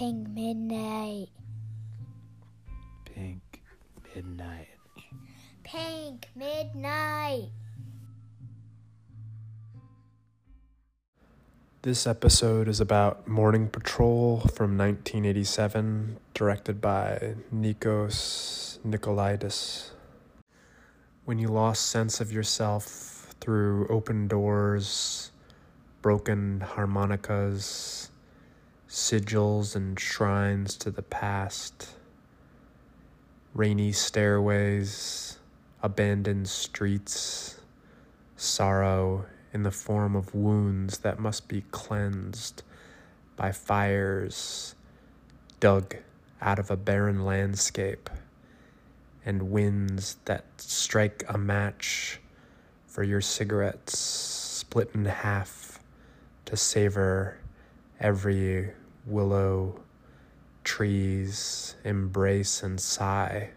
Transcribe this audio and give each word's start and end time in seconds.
Pink 0.00 0.28
Midnight. 0.30 1.28
Pink 3.04 3.60
Midnight. 4.02 4.68
Pink 5.62 6.26
Midnight. 6.34 7.50
This 11.82 12.06
episode 12.06 12.66
is 12.66 12.80
about 12.80 13.28
Morning 13.28 13.68
Patrol 13.68 14.38
from 14.38 14.78
1987, 14.78 16.16
directed 16.32 16.80
by 16.80 17.34
Nikos 17.54 18.78
Nikolaidis. 18.78 19.90
When 21.26 21.38
you 21.38 21.48
lost 21.48 21.90
sense 21.90 22.22
of 22.22 22.32
yourself 22.32 23.34
through 23.38 23.86
open 23.88 24.28
doors, 24.28 25.30
broken 26.00 26.60
harmonicas, 26.60 28.09
sigils 28.90 29.76
and 29.76 30.00
shrines 30.00 30.76
to 30.76 30.90
the 30.90 31.02
past, 31.02 31.90
rainy 33.54 33.92
stairways, 33.92 35.38
abandoned 35.80 36.48
streets, 36.48 37.60
sorrow 38.36 39.24
in 39.52 39.62
the 39.62 39.70
form 39.70 40.16
of 40.16 40.34
wounds 40.34 40.98
that 40.98 41.20
must 41.20 41.46
be 41.46 41.62
cleansed 41.70 42.64
by 43.36 43.52
fires 43.52 44.74
dug 45.60 45.94
out 46.40 46.58
of 46.58 46.68
a 46.68 46.76
barren 46.76 47.24
landscape, 47.24 48.10
and 49.24 49.52
winds 49.52 50.16
that 50.24 50.44
strike 50.56 51.22
a 51.28 51.38
match 51.38 52.18
for 52.88 53.04
your 53.04 53.20
cigarettes 53.20 53.96
split 53.96 54.90
in 54.94 55.04
half 55.04 55.78
to 56.44 56.56
savor 56.56 57.39
every 58.00 58.70
willow 59.06 59.80
trees 60.64 61.76
embrace 61.84 62.62
and 62.62 62.80
sigh. 62.80 63.50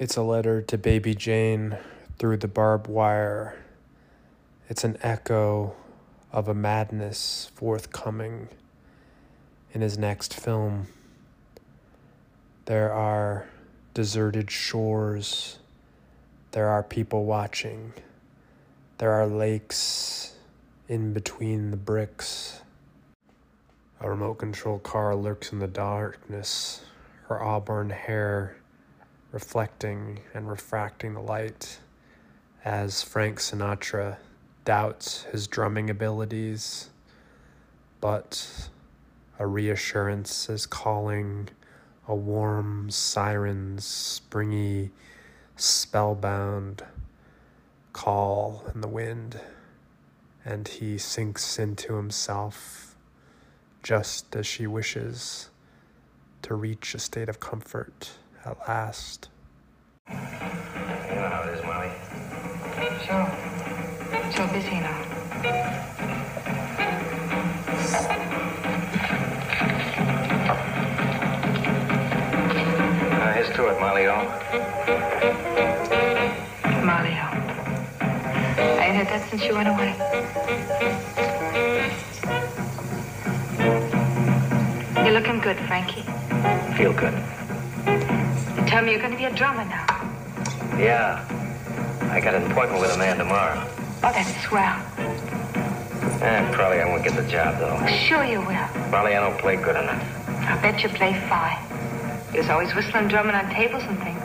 It's 0.00 0.16
a 0.16 0.22
letter 0.22 0.62
to 0.62 0.78
baby 0.78 1.14
Jane 1.14 1.76
through 2.18 2.38
the 2.38 2.48
barbed 2.48 2.86
wire. 2.86 3.62
It's 4.66 4.82
an 4.82 4.96
echo 5.02 5.76
of 6.32 6.48
a 6.48 6.54
madness 6.54 7.50
forthcoming 7.54 8.48
in 9.74 9.82
his 9.82 9.98
next 9.98 10.32
film. 10.32 10.86
There 12.64 12.90
are 12.90 13.50
deserted 13.92 14.50
shores. 14.50 15.58
There 16.52 16.70
are 16.70 16.82
people 16.82 17.26
watching. 17.26 17.92
There 18.96 19.12
are 19.12 19.26
lakes 19.26 20.32
in 20.88 21.12
between 21.12 21.70
the 21.70 21.76
bricks. 21.76 22.62
A 24.00 24.08
remote 24.08 24.38
control 24.38 24.78
car 24.78 25.14
lurks 25.14 25.52
in 25.52 25.58
the 25.58 25.68
darkness, 25.68 26.80
her 27.28 27.42
auburn 27.42 27.90
hair 27.90 28.56
reflecting 29.32 30.20
and 30.34 30.48
refracting 30.48 31.14
the 31.14 31.20
light 31.20 31.78
as 32.64 33.02
Frank 33.02 33.38
Sinatra 33.38 34.18
doubts 34.64 35.22
his 35.24 35.46
drumming 35.46 35.88
abilities, 35.88 36.90
but 38.00 38.68
a 39.38 39.46
reassurance 39.46 40.48
is 40.48 40.66
calling 40.66 41.48
a 42.08 42.14
warm 42.14 42.90
siren's 42.90 43.84
springy, 43.84 44.90
spellbound 45.56 46.82
call 47.92 48.64
in 48.74 48.80
the 48.80 48.88
wind, 48.88 49.40
and 50.44 50.66
he 50.66 50.98
sinks 50.98 51.58
into 51.58 51.94
himself 51.94 52.96
just 53.82 54.34
as 54.34 54.46
she 54.46 54.66
wishes 54.66 55.50
to 56.42 56.54
reach 56.54 56.94
a 56.94 56.98
state 56.98 57.28
of 57.28 57.40
comfort 57.40 58.10
at 58.44 58.56
last. 58.66 59.28
You 60.08 60.14
know 60.14 61.28
how 61.28 61.42
it 61.42 61.58
is, 61.58 61.62
Molly. 61.64 61.90
Sure. 63.06 63.28
So 64.32 64.46
busy 64.52 64.80
now. 64.80 65.00
Uh, 73.20 73.32
here's 73.34 73.50
to 73.50 73.66
it, 73.68 73.80
Molly. 73.80 74.06
Oh, 74.06 74.24
Mario. 76.82 77.26
I 78.00 78.86
ain't 78.86 78.96
heard 78.96 79.08
that 79.08 79.28
since 79.28 79.44
you 79.44 79.54
went 79.54 79.68
away. 79.68 79.94
You're 85.04 85.14
looking 85.14 85.40
good, 85.40 85.58
Frankie. 85.66 86.04
feel 86.76 86.92
good. 86.92 87.14
You 88.70 88.76
tell 88.76 88.84
me 88.84 88.92
you're 88.92 89.00
going 89.00 89.10
to 89.10 89.18
be 89.18 89.24
a 89.24 89.34
drummer 89.34 89.64
now. 89.64 89.84
Yeah. 90.78 91.26
I 92.02 92.20
got 92.20 92.36
an 92.36 92.48
appointment 92.48 92.80
with 92.80 92.94
a 92.94 92.98
man 92.98 93.18
tomorrow. 93.18 93.66
Oh, 93.66 94.00
that's 94.00 94.44
swell. 94.44 94.78
Eh, 96.22 96.52
probably 96.54 96.78
I 96.78 96.84
won't 96.86 97.02
get 97.02 97.16
the 97.16 97.28
job, 97.28 97.58
though. 97.58 97.84
Sure 97.88 98.22
you 98.22 98.38
will. 98.38 98.90
Molly, 98.92 99.16
I 99.16 99.28
don't 99.28 99.36
play 99.40 99.56
good 99.56 99.74
enough. 99.74 100.00
I 100.48 100.56
bet 100.62 100.84
you 100.84 100.88
play 100.88 101.14
fine. 101.28 101.58
He 102.30 102.38
was 102.38 102.48
always 102.48 102.72
whistling, 102.72 103.08
drumming 103.08 103.34
on 103.34 103.50
tables 103.50 103.82
and 103.82 103.98
things. 103.98 104.22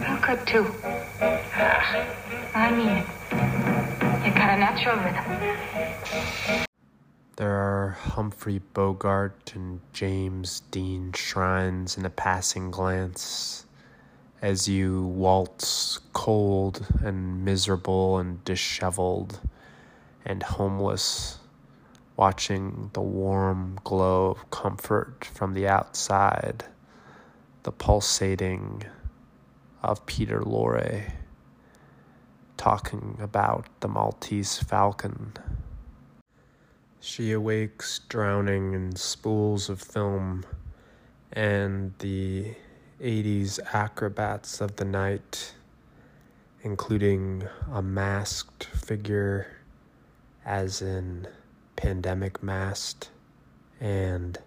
Real 0.00 0.16
good, 0.22 0.46
too. 0.46 0.74
Ah. 1.20 2.06
I 2.54 2.70
mean 2.70 2.88
it. 2.88 3.06
You 4.24 4.32
got 4.32 4.54
a 4.54 4.58
natural 4.58 4.96
rhythm. 5.04 6.66
There 7.36 7.52
are 7.52 7.90
Humphrey 7.90 8.62
Bogart 8.72 9.52
and 9.54 9.80
James 9.92 10.60
Dean 10.70 11.12
shrines 11.12 11.98
in 11.98 12.06
a 12.06 12.10
passing 12.10 12.70
glance 12.70 13.66
as 14.42 14.68
you 14.68 15.04
waltz 15.06 16.00
cold 16.12 16.84
and 17.00 17.44
miserable 17.44 18.18
and 18.18 18.44
disheveled 18.44 19.38
and 20.26 20.42
homeless 20.42 21.38
watching 22.16 22.90
the 22.92 23.00
warm 23.00 23.78
glow 23.84 24.32
of 24.32 24.50
comfort 24.50 25.24
from 25.24 25.54
the 25.54 25.66
outside, 25.68 26.64
the 27.62 27.70
pulsating 27.70 28.82
of 29.80 30.04
Peter 30.06 30.40
Lorre 30.40 31.12
talking 32.56 33.16
about 33.20 33.66
the 33.80 33.88
Maltese 33.88 34.58
falcon. 34.58 35.32
She 37.00 37.32
awakes 37.32 38.00
drowning 38.08 38.74
in 38.74 38.96
spools 38.96 39.68
of 39.68 39.80
film 39.80 40.44
and 41.32 41.94
the 41.98 42.54
80s 43.02 43.58
acrobats 43.74 44.60
of 44.60 44.76
the 44.76 44.84
night, 44.84 45.54
including 46.62 47.42
a 47.72 47.82
masked 47.82 48.64
figure, 48.64 49.56
as 50.44 50.80
in 50.80 51.26
pandemic 51.74 52.44
masked, 52.44 53.10
and 53.80 54.38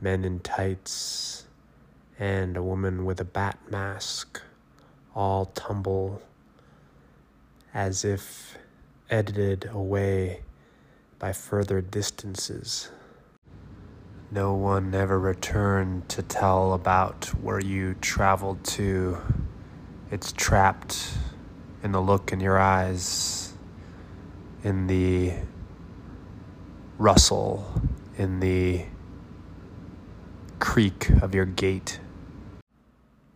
men 0.00 0.24
in 0.24 0.40
tights, 0.40 1.46
and 2.18 2.56
a 2.56 2.62
woman 2.62 3.04
with 3.04 3.20
a 3.20 3.24
bat 3.24 3.60
mask, 3.70 4.42
all 5.14 5.46
tumble 5.46 6.20
as 7.72 8.04
if 8.04 8.58
edited 9.08 9.70
away 9.72 10.40
by 11.20 11.32
further 11.32 11.80
distances. 11.80 12.90
No 14.34 14.52
one 14.52 14.96
ever 14.96 15.16
returned 15.16 16.08
to 16.08 16.20
tell 16.20 16.72
about 16.72 17.26
where 17.40 17.60
you 17.60 17.94
traveled 18.00 18.64
to. 18.64 19.18
It's 20.10 20.32
trapped 20.32 21.12
in 21.84 21.92
the 21.92 22.00
look 22.00 22.32
in 22.32 22.40
your 22.40 22.58
eyes, 22.58 23.52
in 24.64 24.88
the 24.88 25.34
rustle, 26.98 27.80
in 28.18 28.40
the 28.40 28.86
creak 30.58 31.10
of 31.22 31.32
your 31.32 31.46
gait. 31.46 32.00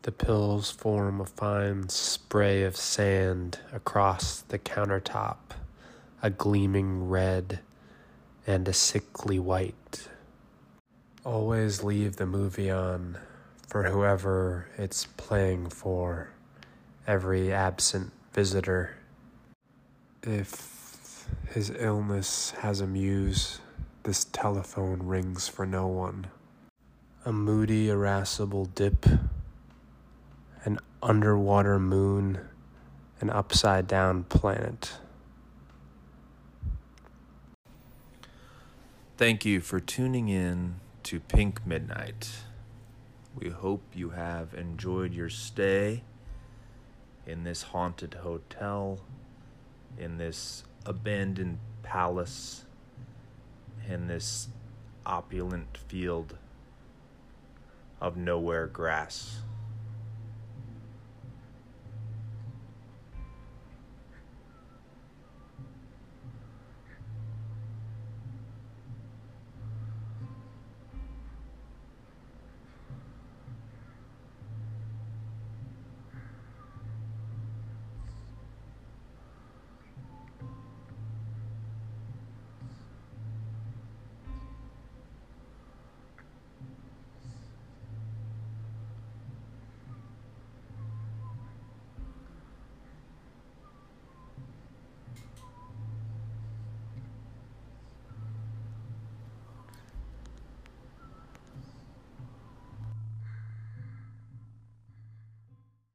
The 0.03 0.11
pills 0.11 0.73
form 0.73 1.21
a 1.21 1.27
fine 1.27 1.91
spray 1.91 2.65
of 2.65 2.77
sand 2.77 3.61
across 3.73 4.41
the 4.41 4.59
countertop, 4.59 5.37
a 6.25 6.31
gleaming 6.31 7.09
red 7.09 7.61
and 8.49 8.67
a 8.67 8.73
sickly 8.73 9.39
white. 9.39 10.09
Always 11.29 11.85
leave 11.85 12.17
the 12.17 12.25
movie 12.25 12.71
on 12.71 13.19
for 13.67 13.83
whoever 13.83 14.67
it's 14.79 15.05
playing 15.19 15.69
for, 15.69 16.31
every 17.07 17.53
absent 17.53 18.13
visitor. 18.33 18.97
If 20.23 21.29
his 21.51 21.69
illness 21.69 22.53
has 22.63 22.81
a 22.81 22.87
muse, 22.87 23.61
this 24.05 24.25
telephone 24.25 25.03
rings 25.03 25.49
for 25.49 25.67
no 25.67 25.87
one. 25.87 26.29
A 27.27 27.33
moody, 27.33 27.91
irascible 27.91 28.65
dip 28.65 29.05
an 30.65 30.79
underwater 31.03 31.79
moon, 31.79 32.41
an 33.21 33.29
upside 33.29 33.87
down 33.87 34.25
planet. 34.25 34.93
Thank 39.19 39.45
you 39.45 39.61
for 39.61 39.79
tuning 39.79 40.31
in 40.31 40.77
to 41.09 41.21
Pink 41.21 41.67
Midnight. 41.67 42.29
We 43.35 43.49
hope 43.49 43.81
you 43.95 44.11
have 44.11 44.53
enjoyed 44.53 45.15
your 45.15 45.31
stay 45.31 46.03
in 47.27 47.45
this 47.45 47.63
haunted 47.63 48.13
hotel, 48.13 49.01
in 49.97 50.19
this 50.19 50.65
abandoned 50.85 51.61
palace, 51.83 52.67
in 53.89 54.07
this 54.07 54.49
opulent 55.07 55.79
field 55.79 56.37
of 58.03 58.19
nowhere 58.19 58.67
grass. 58.67 59.39